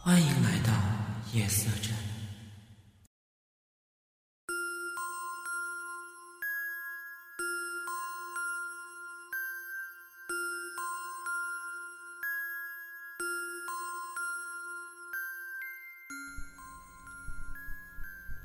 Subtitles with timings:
[0.00, 0.72] 欢迎来到
[1.32, 1.94] 夜色镇。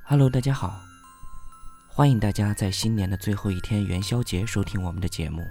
[0.05, 0.81] Hello，大家好，
[1.87, 5.47] 欢迎大家在新年的最后一天元宵节收听我们的节目，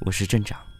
[0.00, 0.71] 我是镇长。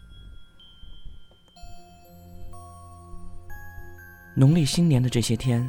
[4.35, 5.63] 农历新年的这些天，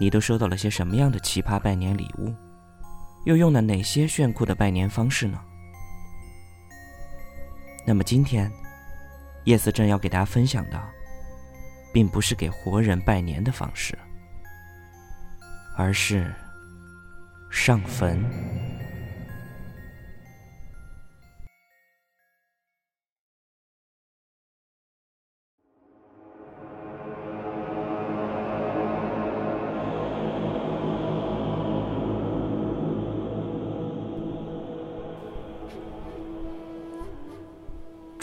[0.00, 2.34] 你都收到了些什么样的奇葩拜年礼物？
[3.26, 5.40] 又用了哪些炫酷的拜年方式呢？
[7.86, 8.50] 那么今天，
[9.44, 10.82] 叶思正要给大家分享的，
[11.92, 13.96] 并不是给活人拜年的方式，
[15.76, 16.34] 而是
[17.50, 18.20] 上坟。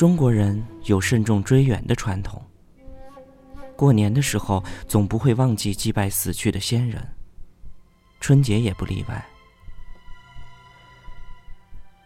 [0.03, 2.43] 中国人有慎重追远的传统，
[3.73, 7.01] 过年的时候总不会忘记祭拜死去的先人，
[8.19, 9.25] 春节也不例外。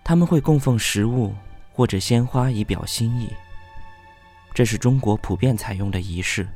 [0.03, 1.34] 他们会供奉食物
[1.73, 3.34] 或者鲜花以表心意，
[4.53, 6.48] 这是中国普遍采用的仪式。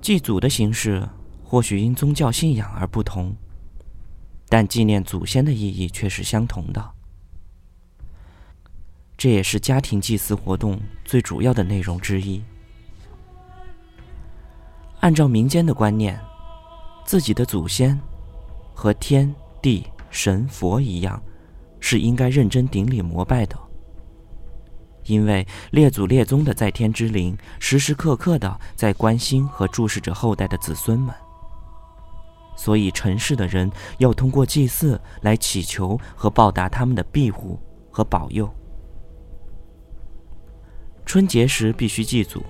[0.00, 1.04] 祭祖的形式
[1.42, 3.34] 或许因宗教信仰而不同，
[4.48, 6.91] 但纪念祖先的意义却是相同的。
[9.22, 12.42] 这也是家庭祭祀活动最主要的内容之一。
[14.98, 16.18] 按照民间的观念，
[17.04, 17.96] 自己的祖先
[18.74, 21.22] 和天地神佛一样，
[21.78, 23.56] 是应该认真顶礼膜拜的。
[25.04, 31.14] 因为列祖列宗的在天之灵，时时刻刻的在关心和注视着后代的子孙们，
[32.56, 37.56] 所以尘世的人要通过祭祀来祈求和报答他们的庇护
[37.88, 38.52] 和保佑。
[41.12, 42.42] 春节时必须祭祖，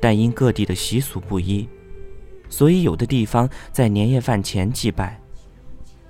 [0.00, 1.68] 但因各地的习俗不一，
[2.48, 5.20] 所以有的地方在年夜饭前祭拜，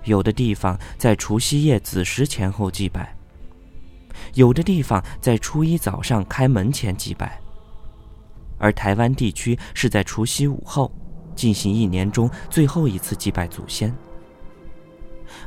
[0.04, 3.16] 有的地方在除夕夜子时前后祭拜，
[4.34, 7.40] 有的地方在初一早上开门前祭拜，
[8.58, 10.92] 而台湾地区是在除夕午后
[11.34, 13.90] 进行一年中最后一次祭拜祖先，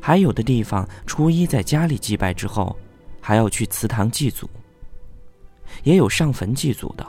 [0.01, 2.75] 还有的地方初一在家里祭拜之后，
[3.21, 4.49] 还要去祠堂祭祖。
[5.83, 7.05] 也有上坟祭祖的，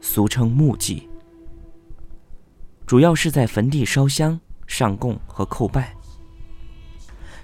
[0.00, 1.08] 俗称墓祭，
[2.86, 5.94] 主要是在坟地烧香、上供和叩拜。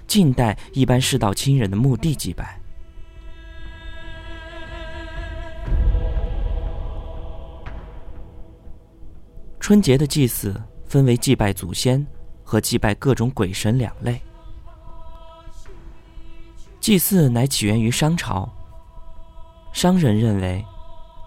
[0.07, 2.59] 近代一般是到亲人的墓地祭拜。
[9.59, 12.03] 春节的祭祀分为祭拜祖先
[12.43, 14.19] 和祭拜各种鬼神两类。
[16.79, 18.51] 祭祀乃起源于商朝。
[19.71, 20.65] 商人认为，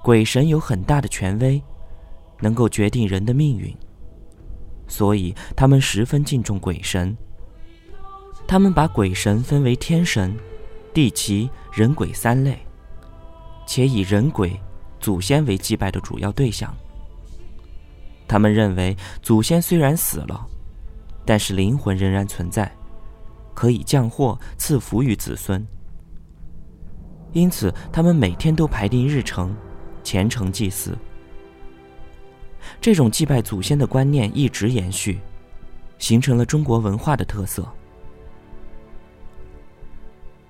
[0.03, 1.63] 鬼神有很大的权威，
[2.41, 3.75] 能够决定人的命运，
[4.87, 7.17] 所以他们十分敬重鬼神。
[8.47, 10.37] 他们把鬼神分为天神、
[10.93, 12.59] 地奇、人鬼三类，
[13.67, 14.61] 且以人鬼、
[14.99, 16.75] 祖先为祭拜的主要对象。
[18.27, 20.45] 他们认为，祖先虽然死了，
[21.25, 22.71] 但是灵魂仍然存在，
[23.55, 25.65] 可以降祸赐福于子孙。
[27.33, 29.57] 因此，他们每天都排定日程，
[30.05, 30.97] 虔诚祭祀。
[32.81, 35.19] 这种祭拜祖先的观念一直延续，
[35.99, 37.67] 形成了中国文化的特色。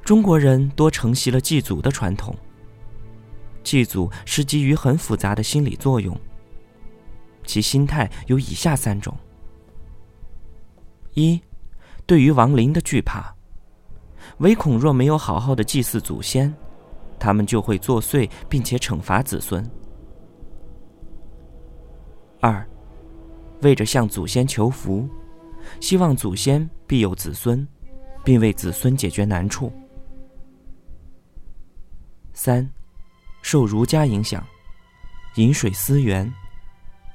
[0.04, 2.36] 中国人多承袭了祭祖的传统。
[3.62, 6.18] 祭祖是基于很复杂的心理作用，
[7.44, 9.16] 其心态有以下三种：
[11.14, 11.40] 一，
[12.04, 13.32] 对于亡灵的惧怕，
[14.38, 16.52] 唯恐若没有好好的祭祀祖先。
[17.22, 19.64] 他们就会作祟，并且惩罚子孙。
[22.40, 22.68] 二，
[23.60, 25.08] 为着向祖先求福，
[25.78, 27.64] 希望祖先庇佑子孙，
[28.24, 29.72] 并为子孙解决难处。
[32.32, 32.68] 三，
[33.40, 34.44] 受儒家影响，
[35.36, 36.28] 饮水思源，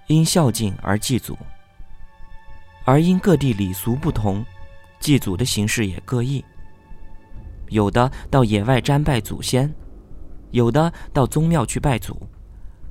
[0.08, 1.38] 因孝敬而祭祖。
[2.86, 4.42] 而因各地礼俗不同，
[5.02, 6.42] 祭祖的形式也各异。
[7.68, 9.70] 有的到野外瞻拜祖先。
[10.52, 12.20] 有的到宗庙去拜祖，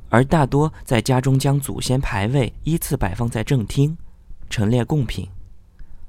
[0.08, 3.96] 而大多在家中将祖先牌位依次摆放在正厅，
[4.48, 5.28] 陈列贡品，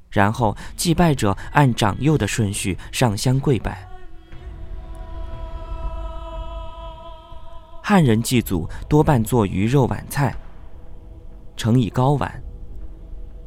[0.09, 3.87] 然后祭拜者按长幼的顺序上香跪拜。
[7.81, 10.35] 汉人祭祖多半做鱼肉碗菜，
[11.55, 12.43] 盛以高碗，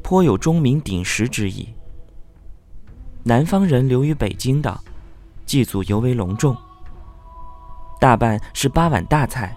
[0.01, 1.69] 颇有钟鸣鼎食之意。
[3.23, 4.75] 南方人留于北京的
[5.45, 6.57] 祭祖尤为隆重，
[8.01, 9.55] 大半是八碗大菜，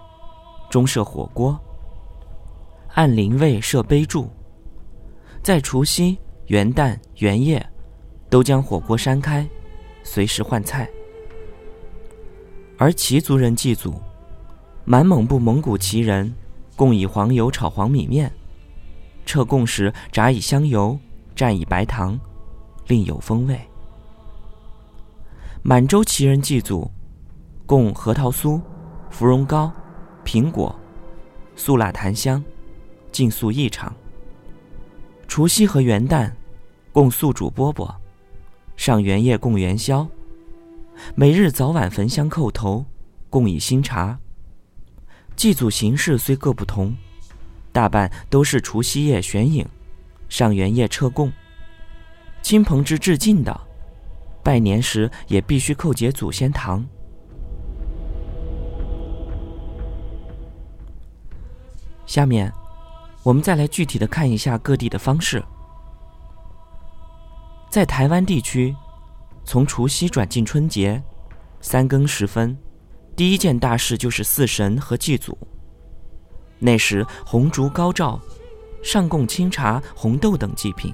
[0.69, 1.59] 中设火锅，
[2.93, 4.29] 按灵位设杯柱，
[5.41, 6.15] 在除夕、
[6.45, 7.67] 元旦、元夜，
[8.29, 9.43] 都将火锅扇开，
[10.03, 10.87] 随时换菜。
[12.77, 13.99] 而齐族人祭祖，
[14.83, 16.31] 满蒙部蒙古旗人
[16.75, 18.31] 共以黄油炒黄米面，
[19.25, 20.95] 撤供时炸以香油，
[21.35, 22.15] 蘸以白糖。
[22.85, 23.59] 另有风味。
[25.63, 26.87] 满洲旗人祭祖，
[27.67, 28.61] 供核桃酥、
[29.09, 29.71] 芙蓉糕、
[30.23, 30.73] 苹果、
[31.55, 32.43] 素辣檀香，
[33.11, 33.91] 尽素异常。
[35.27, 36.31] 除夕和元旦，
[36.91, 37.91] 供素煮饽饽，
[38.77, 40.07] 上元夜供元宵，
[41.15, 42.85] 每日早晚焚香叩头，
[43.31, 44.19] 供以新茶。
[45.35, 46.95] 祭祖形式虽各不同，
[47.71, 49.67] 大半都是除夕夜悬影，
[50.29, 51.33] 上元夜撤供。
[52.43, 53.59] 亲朋之至近的，
[54.43, 56.85] 拜年时也必须叩结祖先堂。
[62.05, 62.51] 下面，
[63.23, 65.43] 我们再来具体的看一下各地的方式。
[67.69, 68.75] 在台湾地区，
[69.43, 71.01] 从除夕转进春节，
[71.61, 72.57] 三更时分，
[73.15, 75.37] 第一件大事就是祀神和祭祖。
[76.59, 78.19] 那时红烛高照，
[78.81, 80.93] 上供清茶、红豆等祭品。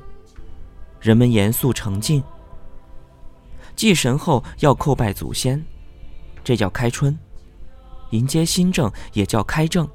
[0.99, 2.23] 人们严肃诚敬，
[3.75, 5.63] 祭神后要叩拜祖先，
[6.43, 7.13] 这叫开春；
[8.11, 9.87] 迎接新政也叫开政。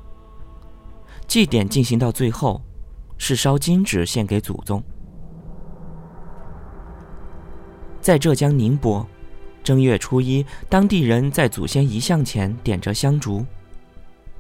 [1.27, 2.63] 祭典进行到最后，
[3.19, 4.83] 是烧金纸献给祖宗。
[8.01, 9.07] 在浙江宁波，
[9.65, 13.45] 正月初一，当地人在祖先遗像前点着香烛，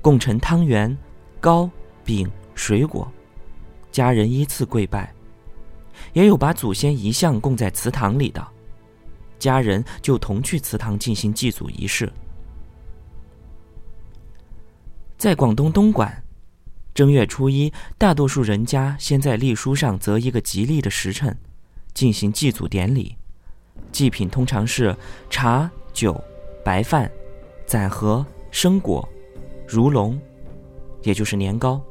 [0.01, 0.97] 供陈汤圆、
[1.41, 1.69] 糕
[2.05, 3.11] 饼、水果，
[3.91, 5.13] 家人依次跪拜。
[6.13, 8.47] 也有把祖先遗像供在祠堂里的，
[9.39, 12.11] 家人就同去祠堂进行祭祖仪式。
[15.19, 16.23] 在广东东莞，
[16.97, 21.37] 正月初一，大多数人家先在历书上择一个吉利的时辰，
[21.93, 23.15] 进行祭祖典礼。
[23.93, 24.97] 祭品通常是
[25.29, 26.19] 茶、酒、
[26.65, 27.13] 白饭、
[27.67, 29.07] 攒盒、生果、
[29.69, 30.19] 如龙，
[31.03, 31.85] 也就是年糕、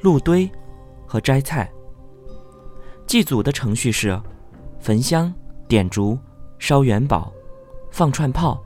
[0.00, 0.50] 路堆
[1.06, 1.70] 和摘菜。
[3.06, 4.20] 祭祖的程序是：
[4.80, 5.32] 焚香、
[5.68, 6.18] 点烛、
[6.58, 7.32] 烧元宝、
[7.92, 8.60] 放串炮，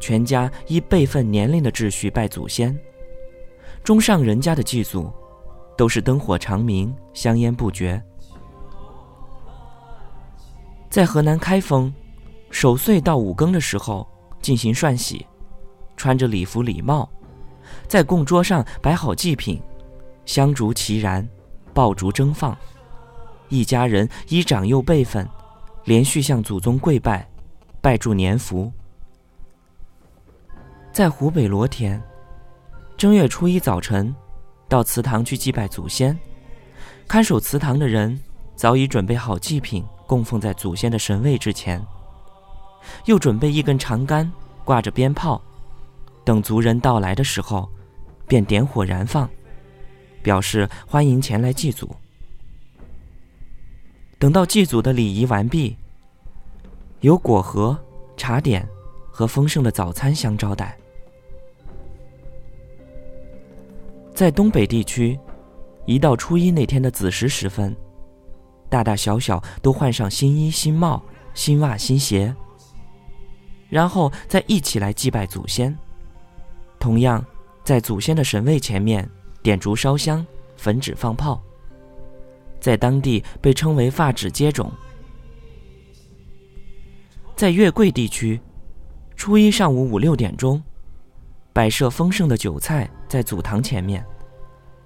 [0.00, 2.76] 全家依辈分、年龄的秩序拜祖先。
[3.84, 5.12] 中上人家的祭祖，
[5.76, 8.02] 都是灯火长明、香烟不绝。
[10.88, 11.92] 在河南开封，
[12.50, 14.06] 守岁到五更的时候
[14.40, 15.26] 进行涮洗，
[15.96, 17.08] 穿着礼服礼帽，
[17.88, 19.60] 在供桌上摆好祭品，
[20.26, 21.26] 香烛齐燃，
[21.74, 22.56] 爆竹争放。
[23.48, 25.28] 一家人依长幼辈分，
[25.84, 27.28] 连续向祖宗跪拜，
[27.80, 28.70] 拜祝年福。
[30.92, 32.02] 在湖北罗田，
[33.02, 34.14] 正月初一早晨，
[34.68, 36.16] 到祠堂去祭拜祖先。
[37.08, 38.16] 看守祠堂的人
[38.54, 41.84] 早已准备好祭品，供奉在祖先的神位之前，
[43.06, 44.30] 又准备一根长杆，
[44.64, 45.42] 挂着鞭炮，
[46.24, 47.68] 等族人到来的时候，
[48.28, 49.28] 便点火燃放，
[50.22, 51.90] 表示欢迎前来祭祖。
[54.16, 55.76] 等到祭祖的礼仪完毕，
[57.00, 57.76] 有果盒、
[58.16, 58.64] 茶点
[59.10, 60.78] 和丰盛的早餐相招待。
[64.14, 65.18] 在东北地区，
[65.86, 67.74] 一到初一那天的子时时分，
[68.68, 71.02] 大大小小都换上新衣、新帽、
[71.34, 72.34] 新袜、新鞋，
[73.68, 75.76] 然后再一起来祭拜祖先。
[76.78, 77.24] 同样，
[77.64, 79.08] 在祖先的神位前面
[79.42, 80.24] 点烛烧香、
[80.56, 81.42] 焚纸放炮。
[82.60, 84.70] 在当地被称为“发纸接种”。
[87.34, 88.40] 在月桂地区，
[89.16, 90.62] 初一上午五六点钟，
[91.52, 94.02] 摆设丰盛的酒菜在祖堂前面，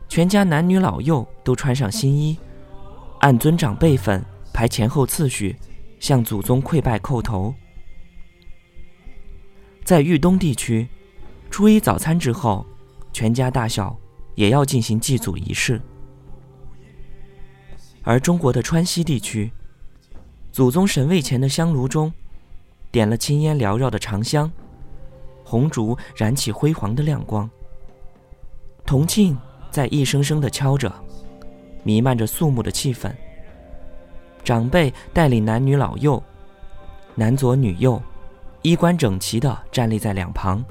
[0.09, 2.37] 全家男女老幼都穿上新衣，
[3.21, 4.21] 按尊长辈分
[4.53, 5.55] 排前后次序，
[6.01, 7.55] 向祖宗跪拜叩头。
[9.85, 10.89] 在豫东地区，
[11.53, 12.67] 初一早餐之后，
[13.13, 13.97] 全家大小
[14.35, 15.81] 也要进行祭祖仪式。
[18.03, 19.53] 而中国的川西地区，
[20.51, 22.13] 祖宗神位前的香炉中，
[22.91, 24.51] 点了青烟缭绕的长香，
[25.45, 27.49] 红烛燃起辉煌的亮光。
[28.87, 29.37] 铜磬
[29.71, 30.91] 在一声声的敲着，
[31.83, 33.13] 弥漫着肃穆的气氛。
[34.45, 36.23] 长辈带领男女老幼，
[37.17, 38.01] 男左女右，
[38.63, 40.65] 衣冠整齐地站立在两旁，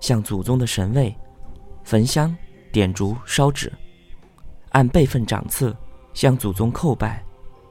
[0.00, 1.16] 向祖宗的神位
[1.82, 2.36] 焚香、
[2.70, 3.72] 点烛、烧纸，
[4.72, 5.74] 按辈分长次
[6.12, 7.24] 向祖宗叩拜、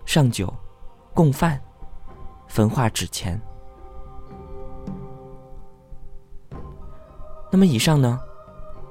[0.03, 0.51] 上酒、
[1.13, 1.61] 供饭、
[2.47, 3.39] 焚化纸钱。
[7.51, 8.19] 那么以上呢，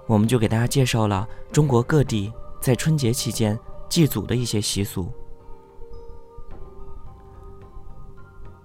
[0.09, 3.57] 我们就给大家介绍了中国各地在春节期间
[3.89, 5.13] 祭祖的一些习俗。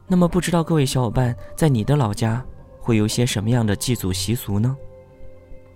[0.07, 2.43] 那么不知道各位小伙伴在你的老家
[2.79, 4.75] 会有些什么样的祭祖习俗呢？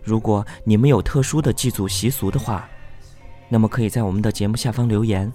[0.03, 2.67] 如果你们有特殊的祭祖习俗的话，
[3.49, 5.31] 那么可以在我们的节目下方留言。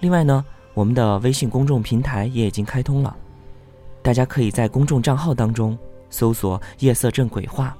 [0.00, 0.44] 另外呢，
[0.74, 3.16] 我们的微信公众平台也已经开通了，
[4.02, 5.78] 大家可以在公众账号当中。
[6.10, 7.74] 搜索“夜色镇鬼话”，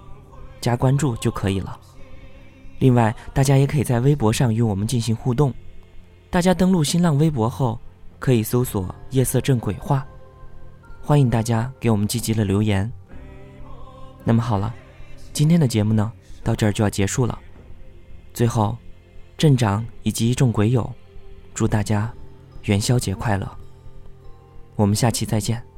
[0.63, 1.79] 加关注就可以了。
[2.79, 5.53] 另外，大家也可以在微博上与我们进行互动。
[6.31, 7.79] 大家登录新浪微博后，
[8.19, 10.07] 可以搜索“夜色镇鬼话”，
[11.03, 12.91] 欢迎大家给我们积极的留言。
[14.25, 14.73] 那么好了，
[15.33, 16.11] 今天的节目呢，
[16.43, 17.39] 到这儿就要结束了。
[18.33, 18.77] 最后，
[19.37, 20.91] 镇长以及一众鬼友，
[21.53, 22.13] 祝大家
[22.65, 23.51] 元宵节快乐！
[24.75, 25.72] 我们下期再见。